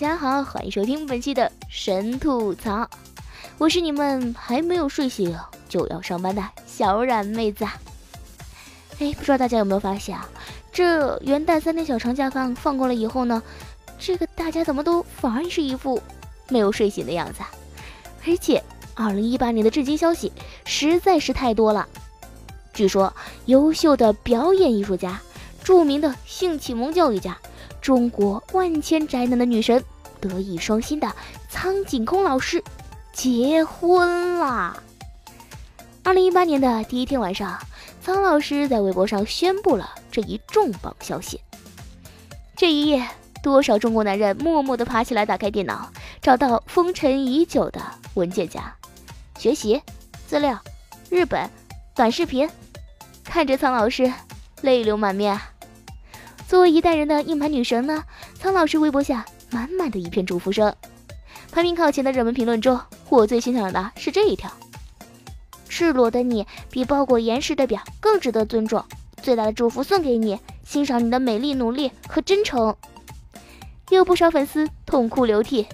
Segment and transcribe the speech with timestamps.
[0.00, 2.88] 大家好，欢迎收听本期的神吐槽，
[3.58, 5.36] 我是你们还没有睡醒
[5.68, 7.64] 就要上班的小冉妹子。
[9.00, 10.28] 哎，不知道大家有没有发现啊，
[10.70, 13.42] 这元旦三天小长假放放过了以后呢，
[13.98, 16.00] 这个大家怎么都反而是一副
[16.48, 17.40] 没有睡醒的样子？
[18.24, 18.62] 而且，
[18.94, 20.32] 二零一八年的震惊消息
[20.64, 21.88] 实在是太多了。
[22.72, 23.12] 据说，
[23.46, 25.20] 优秀的表演艺术家，
[25.64, 27.36] 著名的性启蒙教育家。
[27.88, 29.82] 中国万千宅男的女神，
[30.20, 31.10] 德艺双馨的
[31.48, 32.62] 苍井空老师
[33.14, 34.76] 结婚啦！
[36.02, 37.58] 二零一八年的第一天晚上，
[38.02, 41.40] 苍老师在微博上宣布了这一重磅消息。
[42.54, 43.08] 这一夜，
[43.42, 45.90] 多少中国男人默默地爬起来，打开电脑，
[46.20, 47.80] 找到封尘已久的
[48.12, 48.70] 文件夹，
[49.38, 49.80] 学习
[50.26, 50.60] 资料、
[51.08, 51.48] 日本
[51.94, 52.50] 短视频，
[53.24, 54.12] 看着苍老师
[54.60, 55.40] 泪流满面。
[56.48, 58.02] 作为一代人的硬盘女神呢，
[58.34, 60.74] 苍老师微博下满满的一片祝福声。
[61.52, 64.50] 排名靠前的热门评论中，我最欣赏的是这一条
[65.68, 68.82] ：“赤裸的你比包裹严实的表更值得尊重，
[69.22, 72.74] 最大的祝福送给你，欣赏你的美丽、努力和真诚。”
[73.90, 75.66] 有不少粉丝痛哭流涕：“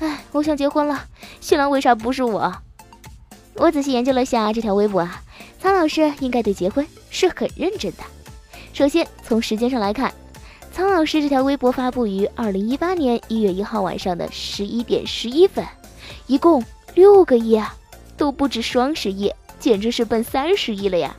[0.00, 1.04] 哎，我想结婚了，
[1.40, 2.52] 新郎为啥不是我？”
[3.54, 5.22] 我仔细研究了下这条微博啊，
[5.60, 8.02] 苍老师应该对结婚是很认真的。
[8.72, 10.12] 首先，从时间上来看，
[10.72, 15.66] 苍老师这条微博发布于二零一八年一月一号晚上的十一点十一分，
[16.26, 17.74] 一共六个亿啊，
[18.16, 21.16] 都不止双十一，简直是奔三十亿了呀！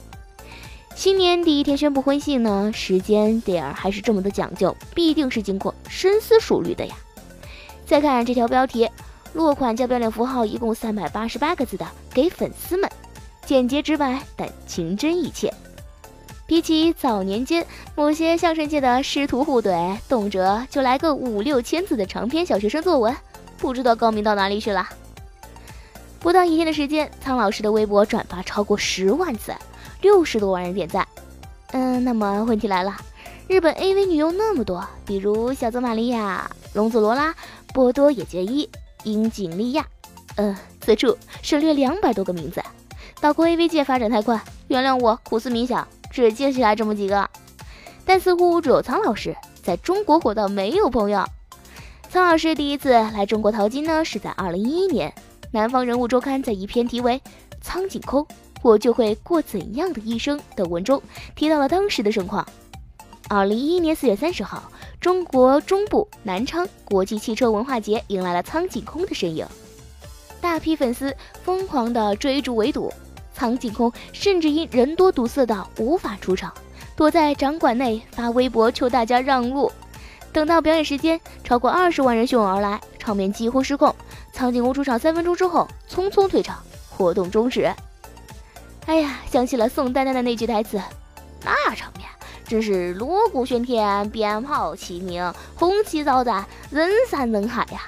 [0.95, 6.95] 新年第一天宣布婚信呢，时间点儿还是这么的讲究，必定是经过深思熟虑的呀。
[7.85, 8.89] 再看这条标题，
[9.33, 12.89] 落款加标点符号，一共三百八十八个字的，给粉丝们，
[13.45, 15.53] 简洁直白，但情真意切。
[16.49, 23.15] 比起早年间某些相声界的师徒互怼，动辄就来个五六千字的长篇小学生作文，
[23.59, 24.89] 不知道高明到哪里去了。
[26.19, 29.53] 不到一天的时间，苍老师的微博转发超过十万次，
[30.01, 31.07] 六十多万人点赞。
[31.71, 32.97] 嗯，那么问题来了，
[33.47, 37.35] 日本 AV 女优那么多，比如小泽玛利亚、龙子罗拉、
[37.75, 38.67] 波多野结衣、
[39.03, 39.85] 樱井莉亚，
[40.35, 42.59] 呃，此处省略两百多个名字。
[43.21, 45.87] 岛国 AV 界发展太快，原谅我苦思冥想。
[46.09, 47.29] 只记起来这么几个，
[48.05, 51.23] 但似乎只有苍老师在中国火到没有朋友。
[52.09, 55.09] 苍老师第一次来中国淘金呢，是在二零一一年，
[55.51, 57.13] 《南方人物周刊》在一篇题为
[57.61, 58.25] 《苍井空，
[58.63, 60.99] 我就会过怎样的一生》的文中
[61.35, 62.43] 提到了当时的盛况。
[63.27, 69.45] 二零一一年四月三十号，中国中部南昌国际汽车文化节迎来了苍井空的身影，
[70.41, 72.91] 大批粉丝疯狂的追逐围堵。
[73.39, 76.53] 苍井空甚至因人多堵塞到无法出场，
[76.93, 79.71] 躲在展馆内发微博求大家让路。
[80.33, 83.95] 等到表演时间，超过二十万人汹涌而来，场面几乎失控。
[84.33, 87.73] 苍井空出场三分钟之后，匆匆退场，活动终止。
[88.87, 90.77] 哎呀，想起了宋丹丹的那句台词，
[91.45, 92.05] 那场面
[92.45, 97.83] 真是锣鼓喧天，鞭炮齐鸣，红旗招展，人山人海呀！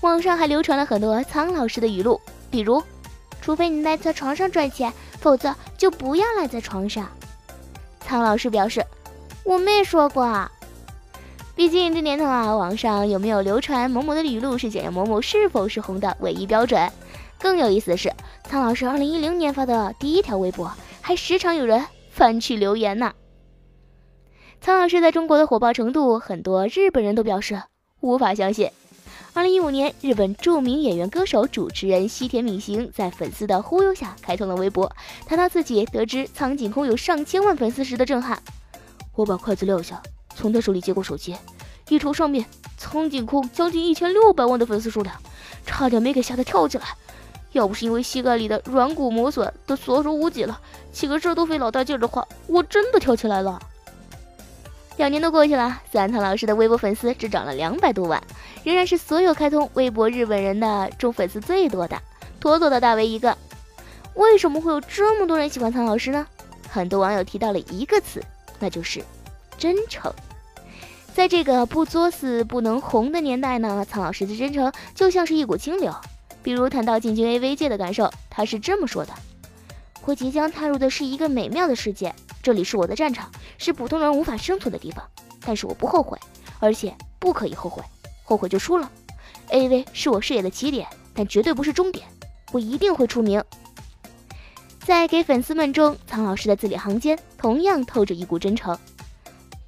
[0.00, 2.20] 网上还流传了很多苍老师的语录，
[2.50, 2.82] 比如。
[3.48, 7.08] 除非你赖在床上赚钱，否则就不要赖在床上。
[7.98, 8.84] 苍老师表示
[9.42, 10.46] ：“我没说过。”
[11.56, 16.92] 毕竟这年头啊，网上有没有流传某某的语录是检验某某是否是红的唯一标准。
[17.38, 18.12] 更有意思的是，
[18.44, 20.70] 苍老师二零一零年发的第一条微博，
[21.00, 23.14] 还时常有人翻去留言呢。
[24.60, 27.62] 苍老师在中国的火爆程度，很多日本人都表示
[28.00, 28.70] 无法相信。
[29.32, 34.90] 二零一五年，日本著名演员、歌手、主持人西田敏行在粉丝的忽悠下开通了微博，
[35.26, 38.42] 谈到自己得知苍井空有上千万粉丝时的震撼。
[39.14, 40.02] 我把筷子撂下，
[40.34, 41.36] 从他手里接过手机，
[41.88, 42.44] 一瞅上面
[42.76, 45.14] 苍井空将近一千六百万的粉丝数量，
[45.66, 46.86] 差点没给吓得跳起来。
[47.52, 50.60] 要不是因为膝盖里的软骨磨损都所手无几了，
[50.92, 53.58] 起个这都费老大劲的话，我真的跳起来了。
[54.98, 58.20] 两年都过去了，三堂老师的微博粉丝只涨了两百多万，
[58.64, 61.96] 仍然是所有开通微博日本人的中粉丝最多的，
[62.40, 63.38] 妥妥的大 V 一个。
[64.14, 66.26] 为什么会有这么多人喜欢苍老师呢？
[66.68, 68.20] 很多网友提到了一个词，
[68.58, 69.00] 那就是
[69.56, 70.12] 真诚。
[71.14, 75.94] 在这个不作死不能红的年代呢，苍老师的真诚就像是一股清流，
[76.42, 79.12] 比如谈到进军 AV 界的感受，他是这么说的
[80.06, 82.12] ：“我即将踏入的是一个美妙的世界，
[82.42, 85.04] 这里是我的战场，是普通人无法生存的地方。
[85.40, 86.18] 但是我不后悔，
[86.58, 87.82] 而且不可以后悔，
[88.24, 88.90] 后悔就输了。
[89.50, 92.06] AV 是我事业的起点，但绝对不是终点。
[92.52, 93.44] 我一定会出名。”
[94.80, 98.78] 在给粉丝们中，苍老师的字里行间同样透着一股真诚。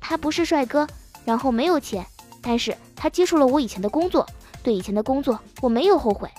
[0.01, 0.87] 他不是帅哥，
[1.27, 2.07] 然后没有钱，
[2.41, 4.27] 但是他接触了我以前的工作，
[4.63, 6.31] 对以前的工作我没有后悔。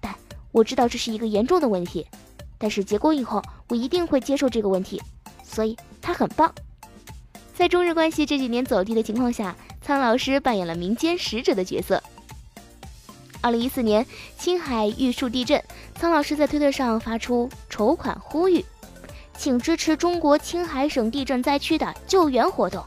[0.00, 0.14] 但
[0.52, 2.06] 我知道这是一个严重的问题，
[2.58, 5.02] 但是结婚以后我一定会接受这个问题，
[5.42, 6.54] 所以他很棒。
[7.56, 12.02] 在中日关系这几年走低的情况下，苍老师扮演了民间使者的角色。
[13.40, 14.04] 二零一四年
[14.38, 15.62] 青海玉树地震，
[15.94, 18.62] 苍老师在推特上发出筹款呼吁，
[19.38, 22.84] 请支持中国青海省地震灾区的救援活动。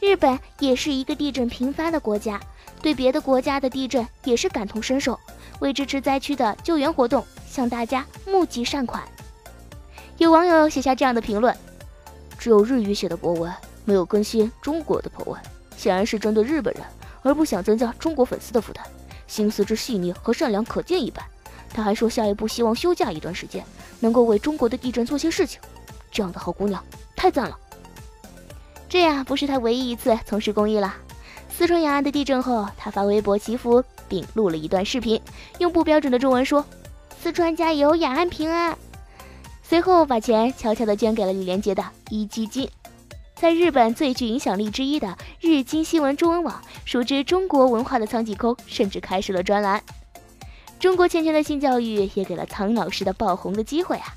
[0.00, 2.40] 日本也是一个地震频发的国家，
[2.80, 5.18] 对别的国家的地震也是感同身受，
[5.58, 9.02] 为支持灾区的救援活动，向大家募集善款。
[10.18, 11.56] 有网友写下这样的评论：
[12.38, 13.52] 只有日语写的博文，
[13.84, 15.42] 没有更新中国的博文，
[15.76, 16.82] 显然是针对日本人，
[17.22, 18.84] 而不想增加中国粉丝的负担。
[19.26, 21.24] 心思之细腻和善良可见一斑。
[21.70, 23.62] 他还说，下一步希望休假一段时间，
[24.00, 25.60] 能够为中国的地震做些事情。
[26.10, 26.82] 这样的好姑娘，
[27.14, 27.58] 太赞了！
[28.88, 30.94] 这呀，不是他唯一一次从事公益了。
[31.50, 35.20] 四川雅安的地震后，他发微博祈福，并录了一段视频，
[35.58, 36.64] 用不标准的中文说
[37.20, 38.78] ：“四川加油，雅安平安。”
[39.68, 42.66] 随后把钱悄悄地捐给了李连杰的壹基金。
[43.34, 49.82] 在日本最具影响力之一的日经新闻中文网，熟知中国文化的苍井空甚至开设了专栏。
[50.80, 54.14] 中国欠缺的性教育也给了苍老师的爆红的机会啊！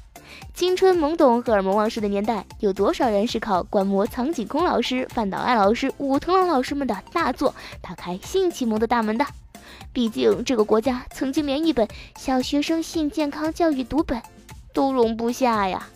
[0.54, 9.26] 青春懵懂、荷尔蒙旺盛的年代，有多少人是靠观摩苍井空老师、范岛爱老师、武藤郎老师们的大作打开性启蒙的大门的？
[9.92, 14.22] 毕竟这个国家曾经连一本小学生性健康教育读本
[14.74, 15.88] 都容不下呀！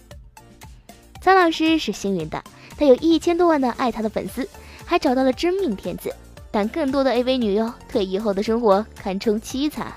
[1.21, 2.43] 苍老师是幸运的。
[2.77, 4.47] 他有一千多万的爱他的粉丝，
[4.85, 6.13] 还找到了真命天子。
[6.51, 9.93] 但更多的 AV 女优退役后的生活堪称凄惨。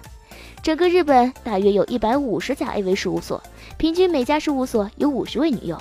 [0.62, 3.42] 整个日本大约有一百五十家 AV 事务所，
[3.76, 5.76] 平均每家事务所有五十位女优。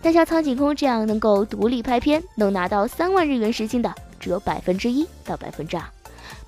[0.00, 5.82] 但像苍井空这样能够独立拍片，能拿到三万日元时薪的，只有百分之一到百分之二。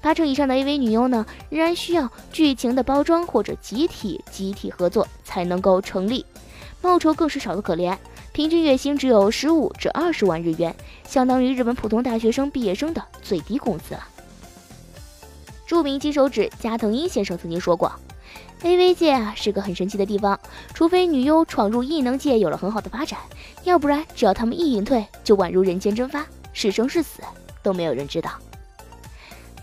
[0.01, 6.25] 八成以上的 AV 女优呢，仍然需要剧情的包装或者集体集体合作才能够成立，
[6.81, 7.97] 报酬更是少得可怜。
[8.33, 10.75] 平均月薪只有十五至二十万日元，
[11.07, 14.09] 相当于日本普通大学生毕业生的最低工资了。
[15.67, 17.91] 著名金手指加藤鹰先生曾经说过
[18.63, 20.39] ：“AV 界啊是个很神奇的地方，
[20.75, 23.19] 除非女优闯入异能界有了很好的发展，
[23.63, 27.23] 要不然只要他们一隐退，就宛如人间蒸发，是生是死
[27.63, 28.33] 都没有人知道。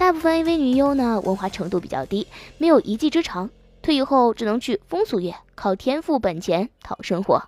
[0.02, 2.26] 大部分 AV 女优呢，文化程度比较低，
[2.58, 3.52] 没有一技之长，
[3.84, 7.44] 退役后只能去风俗业，靠天赋本钱讨生活。”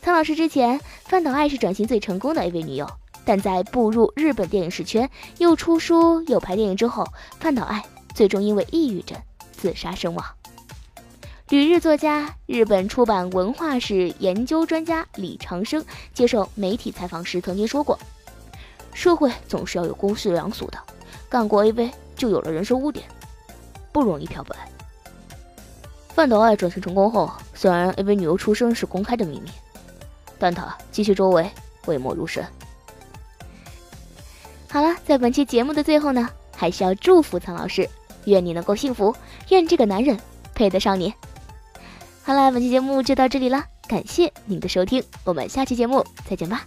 [0.00, 2.88] 苍老师之前，范岛爱是转型最成功的 AV 女优，
[3.24, 7.04] 但在步入日本电影视圈，又出书又拍电影之后，
[7.40, 7.84] 范岛爱
[8.14, 9.18] 最终因为抑郁症
[9.50, 10.24] 自杀身亡。
[11.48, 15.84] 旅日作家、日本出版文化史研究专家李长生
[16.14, 17.98] 接受媒体采访时曾经说过
[18.94, 20.78] ：“社会总是要有公序良俗的，
[21.28, 23.06] 干过 AV 就有了人生污点，
[23.92, 24.56] 不容易漂白。”
[26.14, 29.50] 范岛爱转型成功后，虽然 AV 女优出身是公开的秘密。
[30.38, 31.50] 但他继续周围
[31.82, 32.44] 讳莫如深。
[34.68, 37.88] 好了，在本期节目的最后呢，还是要祝福苍老师，
[38.26, 39.16] 愿你能够幸福，
[39.48, 40.18] 愿这个男人
[40.54, 41.14] 配得上你。
[42.22, 46.66] 好了，本期节目就到这里了，感谢您的收听，我们下期节目再见吧。